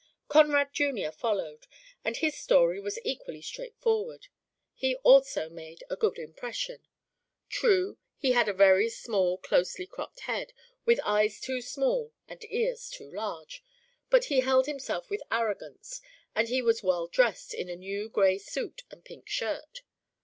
Conrad 0.27 0.73
Jr. 0.73 1.11
followed, 1.11 1.67
and 2.03 2.17
his 2.17 2.33
story 2.35 2.79
was 2.79 2.97
equally 3.03 3.39
straightforward. 3.43 4.29
He 4.73 4.95
also 5.03 5.47
made 5.47 5.83
a 5.91 5.95
good 5.95 6.17
impression. 6.17 6.87
True, 7.49 7.99
he 8.17 8.31
had 8.31 8.49
a 8.49 8.51
very 8.53 8.89
small 8.89 9.37
closely 9.37 9.85
cropped 9.85 10.21
head, 10.21 10.53
with 10.85 10.99
eyes 11.03 11.39
too 11.39 11.61
small 11.61 12.13
and 12.27 12.43
ears 12.51 12.89
too 12.89 13.11
large, 13.11 13.63
but 14.09 14.23
he 14.25 14.39
held 14.39 14.65
himself 14.65 15.07
with 15.11 15.21
arrogance, 15.31 16.01
and 16.33 16.47
he 16.47 16.63
was 16.63 16.81
well 16.81 17.05
dressed 17.05 17.53
in 17.53 17.69
a 17.69 17.75
new 17.75 18.09
grey 18.09 18.39
suit 18.39 18.81
and 18.89 19.05
pink 19.05 19.29
shirt. 19.29 19.83